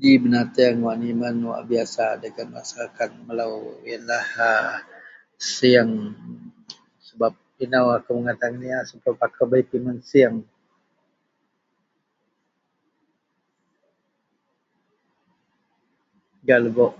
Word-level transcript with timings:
Ji 0.00 0.10
benateang 0.22 0.76
wak 0.86 0.96
biasa 1.70 2.04
nimen 2.08 2.20
dagen 2.22 2.48
maseraket 2.54 3.10
melou 3.26 3.54
yenlah 3.88 4.26
sieng. 5.54 5.90
Sebap 7.06 7.34
inou 7.64 7.88
akou 7.96 8.14
mengata 8.16 8.46
geniyau, 8.52 8.88
sebap 8.90 9.18
akou 9.26 9.46
bei 9.50 9.62
pimen 9.70 9.98
sieng 10.10 10.34
gak 16.46 16.60
lebok. 16.64 16.94